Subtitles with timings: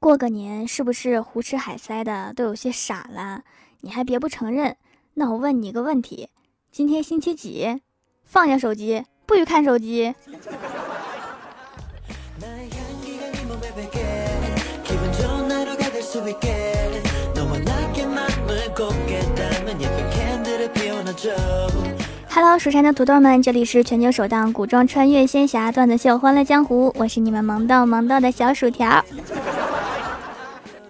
[0.00, 3.42] 过个年是不是胡吃海塞的都有些傻了？
[3.82, 4.74] 你还别不承认。
[5.12, 6.30] 那我问你一个问题：
[6.72, 7.82] 今天星期几？
[8.24, 10.14] 放下手机，不许看手机。
[22.30, 29.04] Hello，蜀山的土豆们，这里是全球首档古装穿越仙侠段子秀《欢乐江湖》，我是你们萌到萌到的小薯条。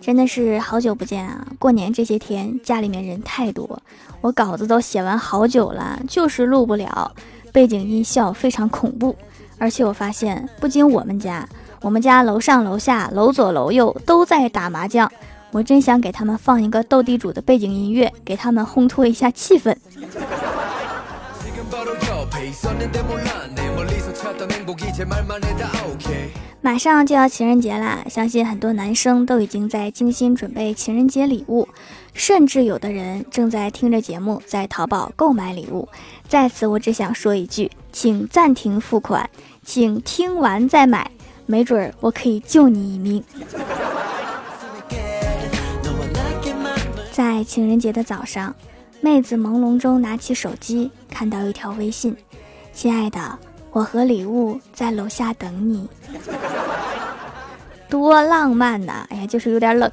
[0.00, 1.46] 真的是好久不见啊！
[1.58, 3.80] 过年这些天家里面人太多，
[4.22, 7.12] 我稿子都写完好久了，就是录不了，
[7.52, 9.14] 背景音效非常恐怖。
[9.58, 11.46] 而且我发现，不仅我们家，
[11.82, 15.10] 我们家楼上楼下、楼左楼右都在打麻将。
[15.52, 19.76] 我真想给他们放一个斗地主的背景音乐，给他们烘托一下气氛。
[26.62, 31.66] 马上就要情人节啦，相信很多男生都已经在精心准备情人节礼物，
[32.12, 35.88] 甚至有的人正在听着节目，在淘宝购买礼物。
[36.28, 39.28] 在此，我只想说一句，请暂停付款，
[39.64, 41.10] 请听完再买，
[41.46, 43.24] 没准儿我可以救你一命。
[47.10, 48.54] 在情人节的早上，
[49.00, 52.14] 妹子朦胧中拿起手机，看到一条微信
[52.74, 53.38] ：“亲爱的，
[53.72, 55.88] 我和礼物在楼下等你。”
[57.88, 59.04] 多浪漫呐！
[59.10, 59.90] 哎呀，就是有点冷。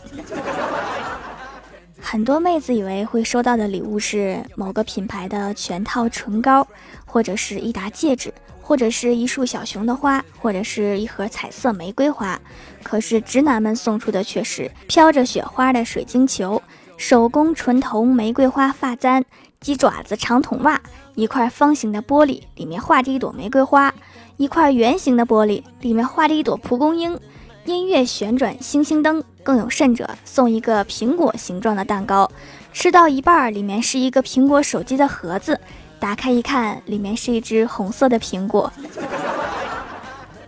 [1.99, 6.65] 很多妹子以为会收到的礼物是某个品牌的全套唇膏，
[7.05, 12.39] 或者是一沓戒指，或者是一束小熊的花，或者是一盒彩色玫瑰花。
[12.83, 16.61] 可是直男们送出的却是飘着雪花的水晶球。
[16.95, 19.23] 手工纯铜玫瑰花发簪、
[19.59, 20.81] 鸡爪子长筒袜、
[21.13, 23.91] 一块方形的玻璃，里面画着一朵玫瑰花；
[24.37, 27.19] 一块圆形的玻璃，里面画着一朵蒲公英。
[27.65, 32.31] 音乐旋转星星灯，更有甚者，送一个苹果形状的蛋糕，
[32.71, 35.59] 吃到一半，里面是一个苹果手机的盒子，
[35.99, 38.71] 打开一看，里面是一只红色的苹果。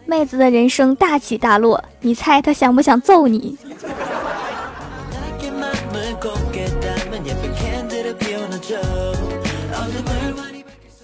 [0.06, 3.58] 妹子的人生大起大落，你猜她想不想揍你？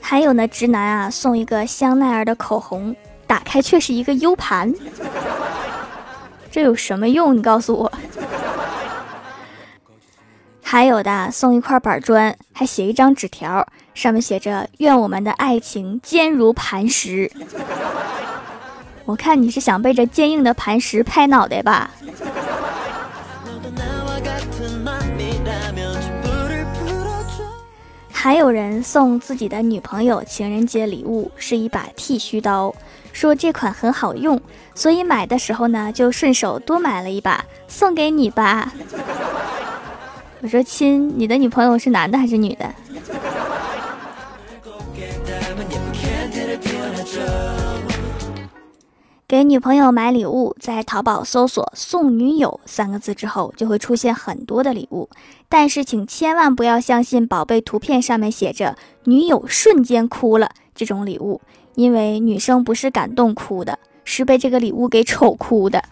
[0.07, 2.95] 还有呢，直男啊，送一个香奈儿的口红，
[3.25, 4.71] 打开却是一个 U 盘，
[6.51, 7.35] 这有什么用？
[7.35, 7.91] 你告诉我。
[10.61, 17.31] 还有的送一块板砖，还写一张纸条，上面写着“愿我们的爱情坚如磐石”。
[19.05, 21.89] 我看你是想被这坚硬的磐石拍脑袋吧。
[28.25, 32.73] 还有人送自己的女朋友情人节礼物是一把剃须刀，
[33.13, 34.41] 说这款很好用，
[34.73, 38.73] 所以买的时候呢就顺手多买了一把送给你吧。
[40.41, 42.73] 我说亲，你的女朋友是男的还是女的？
[49.35, 55.09] 给女朋友买礼物，在淘宝搜索“送女友”三个字之后，就会出现很多的礼物。
[55.49, 61.41] 但是，请千万不要相信宝贝图片上面写着“女友瞬间哭了”这种礼物，
[61.73, 65.83] 因为女生不是感动哭的，是被这个礼物给丑哭的。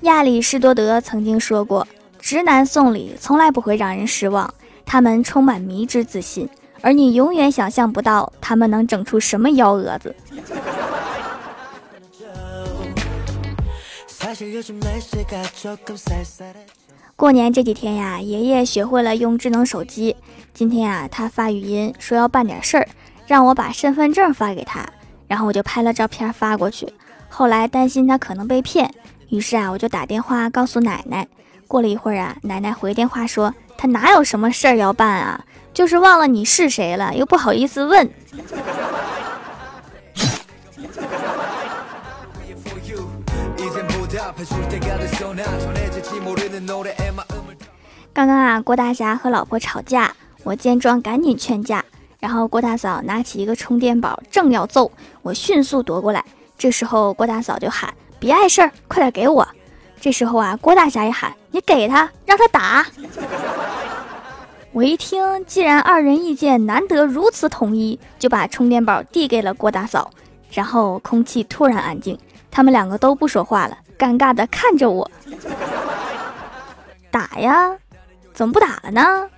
[0.00, 1.86] 亚里士多德曾经说过
[2.18, 4.52] ：“直男送礼从来不会让人失望，
[4.84, 6.48] 他们充满迷之自信。”
[6.82, 10.14] 而你永远想象不到他们能整出什么幺蛾子。
[17.16, 20.16] 过年这几天呀，爷爷学会了用智能手机。
[20.52, 22.88] 今天啊，他发语音说要办点事儿，
[23.26, 24.84] 让我把身份证发给他。
[25.28, 26.92] 然后我就拍了照片发过去。
[27.28, 28.92] 后来担心他可能被骗，
[29.28, 31.26] 于是啊，我就打电话告诉奶奶。
[31.66, 35.44] 过了一会儿啊，奶奶回电话说他哪有什么事儿要办啊。
[35.74, 38.10] 就是忘了你是谁了，又不好意思问。
[48.12, 50.14] 刚刚啊，郭大侠和老婆吵架，
[50.44, 51.82] 我见状赶紧劝架，
[52.20, 54.92] 然后郭大嫂拿起一个充电宝正要揍，
[55.22, 56.22] 我迅速夺过来。
[56.58, 59.48] 这时候郭大嫂就喊：“别碍事儿，快点给我。”
[60.02, 62.84] 这时候啊，郭大侠也喊：“你给他，让他打。”
[64.72, 70.10] 我一听，既然二人意见难得如此统一，就把充电宝递给了郭大嫂。
[70.50, 72.18] 然后空气突然安静，
[72.50, 75.08] 他们两个都不说话了，尴尬的看着我。
[77.12, 77.70] 打呀？
[78.34, 79.30] 怎么不打了呢？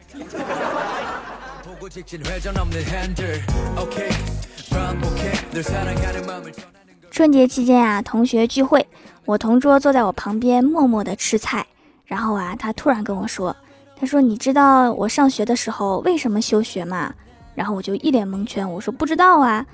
[7.14, 8.88] 春节期间啊，同学聚会，
[9.24, 11.64] 我同桌坐在我旁边，默默的吃菜。
[12.06, 13.54] 然后啊，他突然跟我说
[13.94, 17.14] ：“他说你知道我上学的时候为什么休学吗？”
[17.54, 19.64] 然后我就一脸蒙圈，我说：“不知道啊。”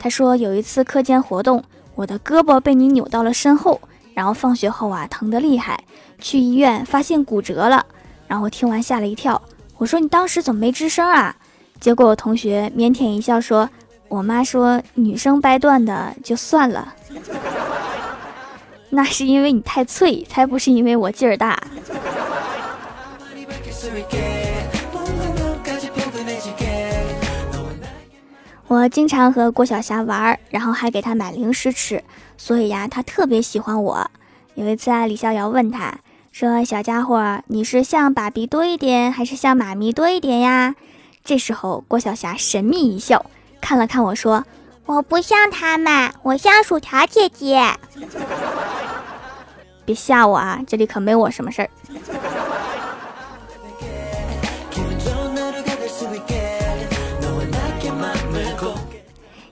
[0.00, 1.62] 他说：“有一次课间活动，
[1.94, 3.78] 我的胳膊被你扭到了身后，
[4.14, 5.78] 然后放学后啊，疼得厉害，
[6.18, 7.84] 去医院发现骨折了。”
[8.26, 9.42] 然后我听完吓了一跳，
[9.76, 11.36] 我说：“你当时怎么没吱声啊？”
[11.78, 13.68] 结果我同学腼腆一笑说。
[14.08, 16.94] 我妈说：“女生掰断的就算了，
[18.90, 21.60] 那是因为你太脆，才不是因为我劲儿大。”
[28.68, 32.02] 我经常和郭晓霞玩，然后还给她买零食吃，
[32.36, 34.10] 所以呀，她特别喜欢我。
[34.54, 35.98] 有一次啊，李逍遥问她
[36.32, 40.74] 说：“小家伙，你是像爸比多一点，还是像妈咪多一点呀？”
[41.24, 43.26] 这时候，郭晓霞神秘一笑。
[43.66, 44.44] 看了看我说
[44.86, 47.60] ：“我不像他们，我像薯条姐姐。
[49.84, 51.70] 别吓我啊，这里可没我什么事儿。”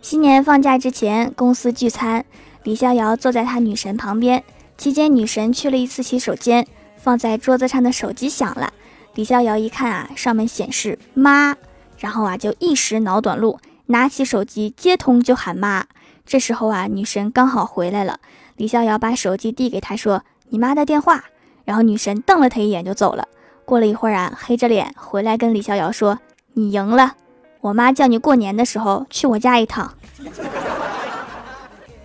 [0.00, 2.24] 新年放假之前，公司聚餐，
[2.62, 4.44] 李逍遥坐在他女神旁边。
[4.78, 6.64] 期间，女神去了一次洗手间，
[6.96, 8.72] 放在桌子上的手机响了。
[9.14, 11.56] 李逍遥一看啊，上面显示妈，
[11.98, 13.58] 然后啊，就一时脑短路。
[13.86, 15.84] 拿起手机接通就喊妈，
[16.24, 18.18] 这时候啊，女神刚好回来了。
[18.56, 21.24] 李逍遥把手机递给她，说：“你妈的电话。”
[21.64, 23.26] 然后女神瞪了他一眼就走了。
[23.64, 26.18] 过了一会儿啊，黑着脸回来跟李逍遥说
[26.54, 27.14] ：“你赢了，
[27.60, 29.92] 我妈叫你过年的时候去我家一趟。”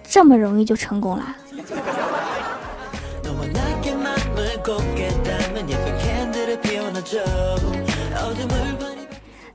[0.03, 1.35] 这么容易就成功了。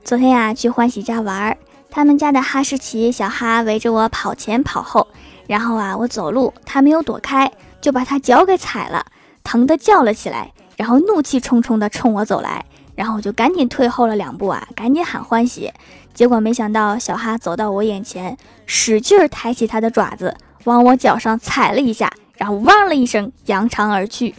[0.03, 1.57] 昨天呀，去欢喜家玩儿。
[1.95, 5.07] 他们家的哈士奇小哈围着我跑前跑后，
[5.47, 7.49] 然后啊，我走路，它没有躲开，
[7.79, 9.05] 就把它脚给踩了，
[9.45, 12.65] 疼得叫了起来，然后怒气冲冲地冲我走来，
[12.95, 15.71] 然后我就赶紧退后了两步啊，赶紧喊欢喜，
[16.13, 24.35] 结果没想到小哈走到我眼前，使劲儿抬起它的爪子，往我脚上踩了一下，然后汪了一声，扬长而去。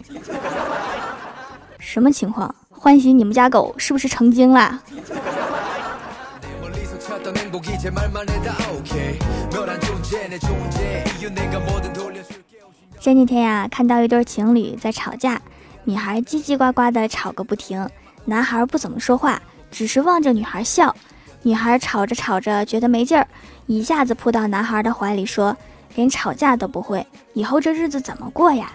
[1.79, 2.55] 什么情况？
[2.69, 4.83] 欢喜，你们家狗是不是成精了？
[13.01, 15.41] 前几天呀，看到一对情侣在吵架，
[15.85, 17.89] 女孩叽叽呱呱的吵个不停，
[18.25, 19.41] 男孩不怎么说话，
[19.71, 20.95] 只是望着女孩笑。
[21.43, 23.27] 女孩吵着吵着觉得没劲儿，
[23.67, 25.57] 一下子扑到男孩的怀里说
[25.95, 28.73] ：“连吵架都不会，以后这日子怎么过呀？”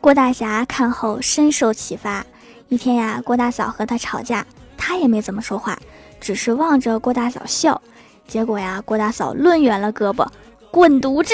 [0.00, 2.24] 郭大侠看后深受启发。
[2.68, 4.46] 一天呀，郭大嫂和他吵架，
[4.76, 5.78] 他也没怎么说话，
[6.20, 7.80] 只是望着郭大嫂笑。
[8.26, 10.26] 结果呀，郭大嫂抡圆了胳膊，
[10.70, 11.32] 滚犊子！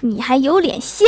[0.00, 1.04] 你还有脸笑？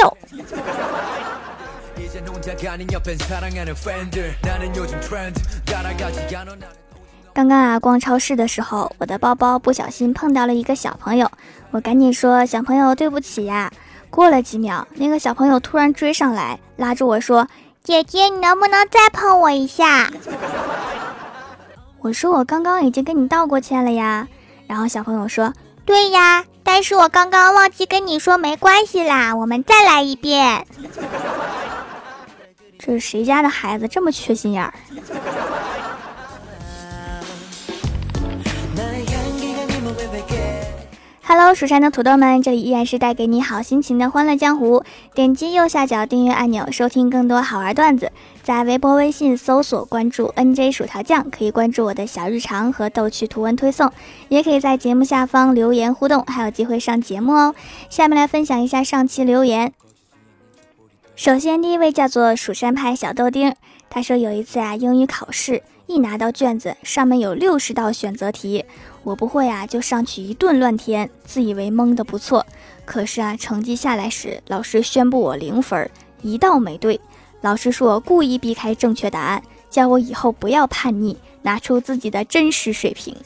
[7.32, 11.31] 刚刚啊，逛超市的时候，我的包包不小心碰到了一个小朋友，
[11.70, 13.70] 我赶紧说：“小朋友，对不起呀。”
[14.11, 17.46] 过了几秒，那个小朋友突然追上来，拉住我说
[17.84, 20.11] ：“姐姐，你能不能再碰我一下？”
[22.02, 24.26] 我说我刚刚已经跟你道过歉了呀，
[24.67, 25.52] 然后小朋友说
[25.85, 30.66] ：“对呀，但是我刚刚忘记跟你说没关系啦，我们再来一遍。
[32.78, 34.73] ”这是谁家的孩子这么缺心眼儿
[41.32, 44.82] ？Hello，蜀山的土豆们，这里依然是带给你好心情的欢乐江湖。
[45.14, 48.10] 点击右下角订阅按钮，收听更多好玩段子。
[48.42, 53.92] 在微博、微信搜索关注 NJ 薯条酱，可以关注我的小日常和逗趣图文推送，
[54.28, 57.54] 也可以在节目下方留言互动，还有机会上节目哦。
[57.88, 59.72] 下面来分享一下上期留言。
[61.14, 63.54] 首先，第一位叫做蜀山派小豆丁，
[63.88, 68.64] 他说有一次啊，英语考试一拿到卷子，上面有六十道选择题。
[69.02, 72.47] 我不会啊，就上去一顿乱填，自以为蒙的不错。
[72.85, 75.90] 可是啊，成绩下来时，老师宣布我零分，
[76.23, 77.00] 一道没对。
[77.40, 83.16] 老师说故意避开正确答案，叫我以后不要叛逆，拿出自己的真实水平。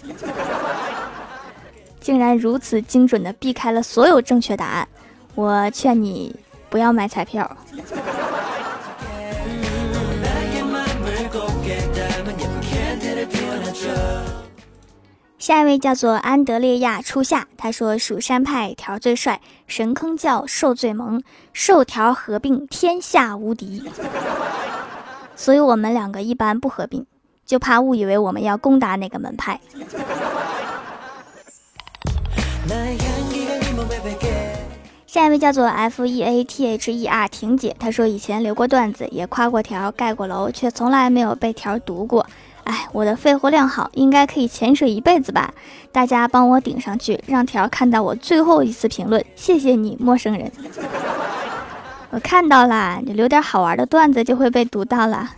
[2.01, 4.89] 竟然如此精准的避开了所有正确答案，
[5.35, 6.37] 我劝你
[6.71, 7.57] 不要买彩票。
[15.45, 21.23] 下一位叫做安德烈亚初夏，他说：“蜀山派条最帅，神坑教兽最萌，
[21.53, 23.85] 兽条合并天下无敌。
[25.37, 27.05] 所以我们两个一般不合并，
[27.45, 29.61] 就怕误以为我们要攻打哪个门派。”
[35.07, 42.27] 下一位叫做 F E A T H E R 婷姐，她说以前留过段子，也夸过条，盖过楼，却从来没有被条读过。
[42.65, 45.53] 哎，我的肺活量好，应该可以潜水一辈子吧？
[45.93, 49.25] 大家帮我顶上去，让条看到我最后一次评论。
[49.37, 50.51] 谢谢你，陌生人。
[52.11, 55.31] 我看到啦，你留点好玩的段子就会被读到了。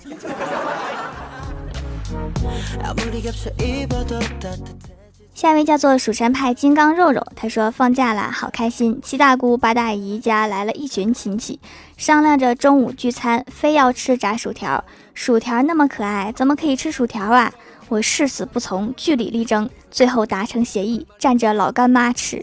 [5.36, 8.98] 下一位叫做蜀山派金刚肉肉，他说放假了，好开心。
[9.02, 11.60] 七大姑八大姨家来了一群亲戚，
[11.98, 14.82] 商量着中午聚餐，非要吃炸薯条。
[15.12, 17.52] 薯条那么可爱，怎么可以吃薯条啊？
[17.90, 22.42] 我誓死不从，据理力争，最后达成协议，蘸着老干妈吃。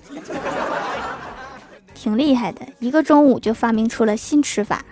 [1.96, 4.86] 挺厉害的，一个中午就发明出了新吃法。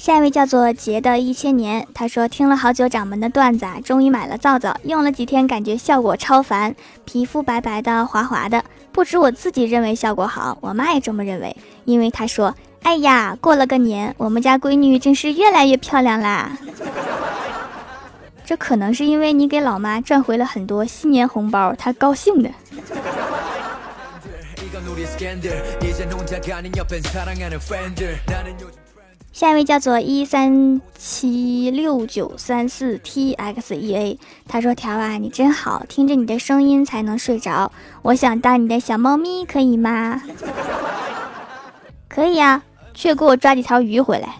[0.00, 8.64] 下一位叫做杰的一千年，他说听了好久掌门的段子啊，终于买了皂皂，用了几天，感觉效果超凡，皮肤白白的、滑滑的。
[8.92, 11.54] 不止我自己认为效果好，我妈也这么认为，
[11.84, 16.56] 因为她说：“哎呀，过了个年，我们家闺女真是越来越漂亮啦。”
[18.42, 22.50] 这可能是因为你给老妈赚回了很多新年红包，她高兴的。
[29.32, 34.18] 下一位叫做一三七六九三四 t x e a，
[34.48, 37.70] 他说：“条啊，你真好，听着你的声音才能睡着。
[38.02, 40.20] 我想当你的小猫咪，可以吗？
[42.08, 44.34] 可以呀，去给我抓几条鱼回来。”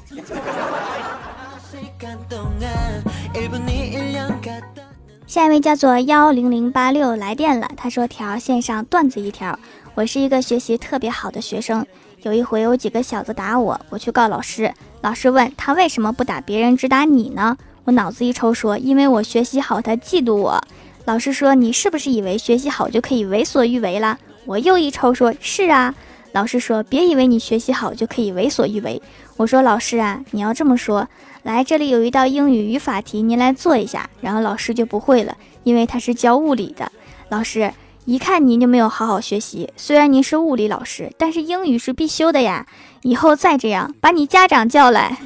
[5.26, 9.56] 下一位叫做幺零零八六来电了，他说：“条线上段子一条，
[9.94, 11.86] 我是一个学习特别好的学生。”
[12.22, 14.70] 有一回有几个小子打我，我去告老师。
[15.00, 17.56] 老师问他为什么不打别人，只打你呢？
[17.84, 20.62] 我脑子一抽说，因为我学习好，他嫉妒我。
[21.06, 24.18] 老师说你是不是以为学习好就可以为所欲为了？
[24.44, 25.94] 我又一抽说，是啊。
[26.32, 29.00] 老师说别以为你学习好就可以为所欲为。
[29.38, 31.08] 我说老师啊，你要这么说，
[31.42, 34.10] 来这里有一道英语语法题，您来做一下。
[34.20, 35.34] 然后老师就不会了，
[35.64, 36.92] 因为他是教物理的。
[37.30, 37.72] 老师。
[38.10, 39.72] 一看您就没有好好学习。
[39.76, 42.66] 虽然您是物理老师，但是英语是必修的呀。
[43.02, 45.16] 以后再这样，把你家长叫来。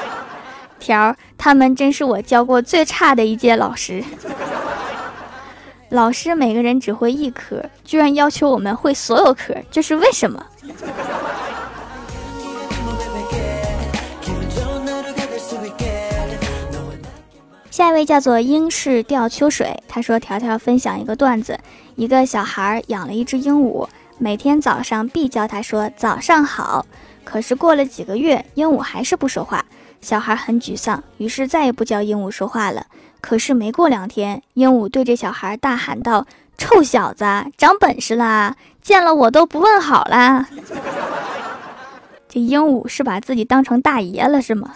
[0.80, 4.02] 条，他们真是我教过最差的一届老师。
[5.90, 10.42] 老师每个人只会一科，居然要求我们会所有科，这是为什么？
[17.78, 21.56] 下一位叫做英式吊秋水，他说：“条条分享一个段子，
[21.94, 23.86] 一个小孩养了一只鹦鹉，
[24.18, 26.84] 每天早上必叫他说早上好。
[27.22, 29.64] 可是过了几个月，鹦鹉还是不说话，
[30.00, 32.84] 小孩很沮丧，于是再也不教鹦鹉说话了。
[33.20, 36.26] 可是没过两天，鹦鹉对着小孩大喊道
[36.58, 37.24] ：‘臭小子，
[37.56, 38.56] 长本事啦！
[38.82, 40.48] 见了我都不问好啦！’
[42.28, 44.74] 这鹦鹉是把自己当成大爷了是吗？”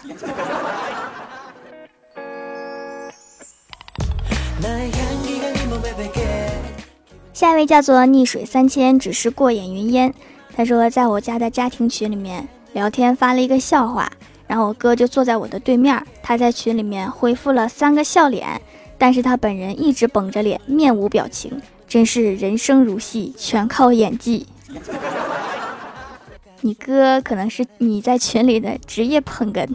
[7.33, 10.13] 下一位叫做逆水三千，只是过眼云烟。
[10.55, 14.11] 他说，在我家的家庭群里面聊天，发了一个笑话，
[14.45, 18.61] 然后我哥就坐在我的对面，他在群里面回复了三个笑脸，
[18.99, 24.45] 但是他本人一直绷着脸，面无表情，真是人生如戏，全靠演技。
[26.61, 29.67] 你哥可能是你在群里的职业捧哏。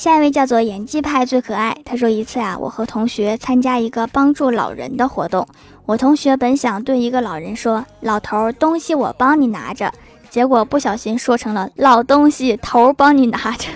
[0.00, 1.76] 下一位叫做演技派最可爱。
[1.84, 5.46] 他说一次啊，我和同学参加一个帮助老人的活动。
[5.84, 9.92] 我同学本想对一个老人说：“老头，东西我帮你拿着。”
[10.30, 13.68] 结果不小心说成了“老东西，头帮你拿着。”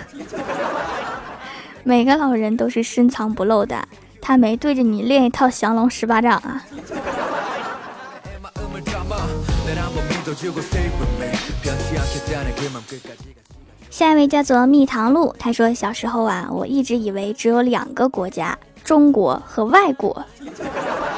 [1.85, 3.87] 每个老人都是深藏不露的，
[4.19, 6.65] 他没对着你练一套降龙十八掌啊。
[13.95, 20.25] 下一位叫做蜜糖露，他说小时候啊，我一直以为只有两个国家，中国和外国。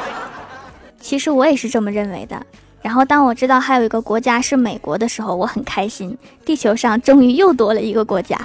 [1.01, 2.39] 其实我也是这么认为的。
[2.83, 6.15] 然后当我知道还有一个国家是美国的时候，我很开心，
[6.45, 8.37] 地球上终于又多了一个国家。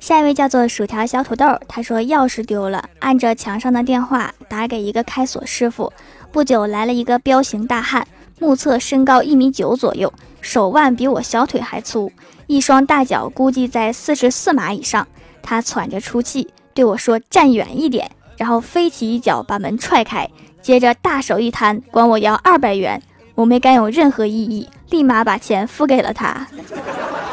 [0.00, 5.92] 下一位叫做薯条小土豆，他说钥匙丢了，按着墙上的电话打给一个开锁师傅。
[6.32, 8.04] 不久来了一个彪形大汉。
[8.40, 12.10] 目测身高一米九左右，手腕比我小腿还粗，
[12.46, 15.06] 一双大脚估计在四十四码以上。
[15.42, 20.28] 他喘着粗气对我说：“站远一点。”然后飞起一脚把门踹开，
[20.62, 23.02] 接着大手一摊，管我要二百元。
[23.34, 26.46] 我没敢有任何异议，立马把钱付给了他。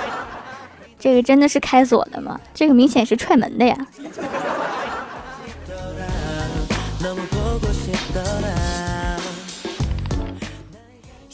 [0.99, 2.39] 这个真的是开锁的吗？
[2.53, 3.77] 这个明显是踹门的呀。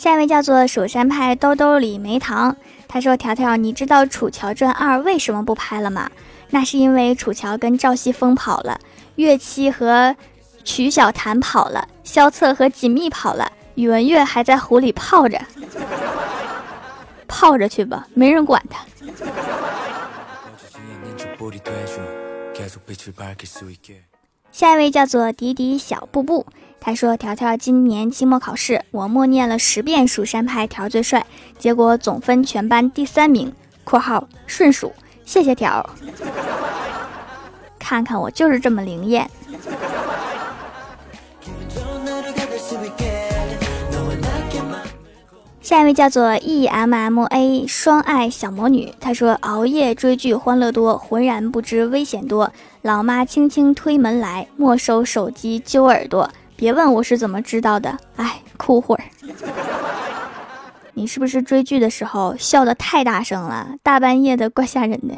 [0.04, 2.58] 下一位叫做蜀山派兜兜里没糖，
[2.90, 6.12] 他说：“条条，你知道《楚乔传二》为什么不拍了吗？
[6.50, 8.78] 那是因为楚乔跟赵西风跑了，
[9.16, 10.14] 岳七和
[10.66, 15.40] 曲小檀跑了，萧策和锦觅跑了，宇文玥还在湖里泡着，
[17.26, 18.84] 泡着去吧，没人管他。”
[24.52, 26.46] 下一位叫做迪迪小布布，
[26.86, 31.26] 他说：“条条今年期末考试，我默念了十遍蜀山派条最帅，
[31.58, 33.54] 结果总分全班第三名。
[33.86, 34.92] ”（括号顺数）
[35.24, 35.90] 谢谢条，
[37.80, 39.32] 看看我就是这么灵验。
[45.62, 52.52] 下一位叫做 E M M A 双爱小魔女，她说熬夜追剧欢乐多，浑然不知危险多。
[52.82, 56.30] 老妈轻轻推门来，没收手机揪耳朵。
[56.64, 59.04] 别问我是怎么知道的，哎，哭会儿。
[60.94, 63.68] 你是不是追剧的时候笑得太大声了？
[63.84, 65.14] 大半夜的，怪吓人的。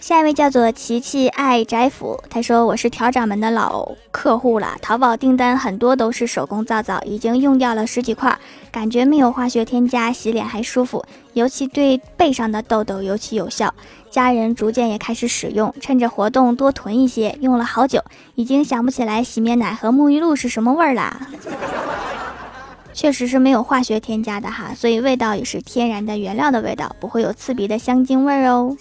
[0.00, 8.36] 下一位叫做琪琪爱宅府，他说我是调掌门的老客户了，淘宝订单很多都是手工皂皂，已经用掉了十几块，
[8.72, 11.04] 感觉没有化学添加，洗脸还舒服，
[11.34, 13.74] 尤其对背上的痘痘尤其有效。
[14.10, 18.02] 家人逐渐也开始使用，趁着活动多囤一些，用了好久，
[18.34, 21.28] 已经想不起来洗面奶和沐浴露是什么味儿啦。
[22.94, 28.74] 确实是没有化学添加的哈，所以味道也是天然的原料的味道，不会有刺鼻的香精味儿哦。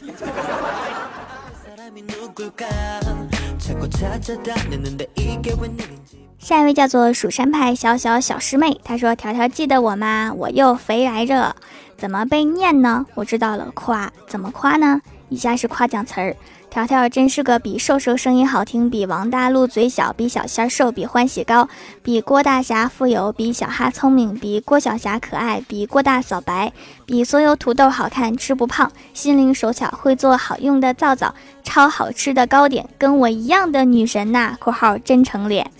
[6.39, 10.31] 下一位叫做蜀山派小小小师妹，她说：“条条记得我吗？
[10.33, 11.53] 我又肥来着，
[11.97, 13.05] 怎么被念呢？
[13.15, 15.01] 我知道了，夸怎么夸呢？
[15.27, 16.35] 以下是夸奖词儿。”
[16.69, 21.67] 条条真是个比瘦瘦声音好听，比王大陆嘴小，比小仙瘦，比欢喜高，
[22.03, 26.71] 比郭大侠富有，比小哈聪明，比郭小霞可爱，比郭大嫂白，
[27.07, 35.71] 比所有土豆好看，吃不胖，心灵手巧，会做好用的皂皂，超好吃的糕点，跟我一样的女神呐！（括号真诚脸）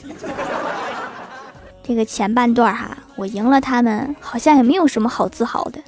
[1.86, 5.80] 这个前半段哈，我赢了他们，好像也没有什么好自豪的。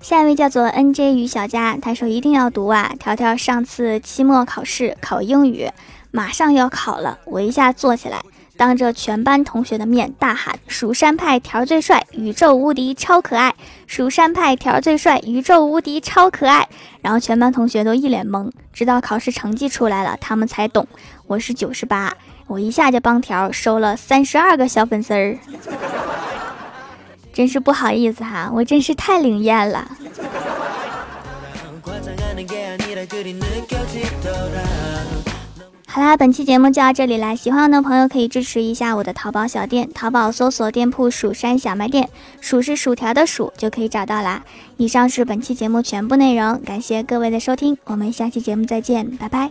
[0.00, 2.92] 下一位叫做 N J 于小佳，他说一定要读啊！
[2.98, 5.70] 条条上次期末考试考英语，
[6.10, 8.20] 马上要考了，我一下坐起来，
[8.56, 13.54] 当着全班同学的面大喊：“蜀山派条最帅，宇宙无敌，超可爱！
[13.86, 16.68] 蜀山派条最帅，宇宙无敌，超可爱！”
[17.00, 20.86] 然后全班同学都一脸懵，直到考试成绩出来了，他们才懂
[21.28, 22.12] 我是九十八，
[22.48, 25.38] 我一下就帮条收了三十二个小粉丝儿。
[27.32, 29.88] 真是不好意思哈，我真是太灵验了。
[35.86, 42.08] 好啦，本期节目就到这里啦，喜欢我的朋友可以支持一下我的淘宝小店，淘宝搜索店铺“蜀山小卖店”，
[42.40, 44.42] 薯是薯条的薯就可以找到啦。
[44.78, 49.50] 以上是本期节目全部内容，感谢各位的收听，我们下期节目再见，拜拜。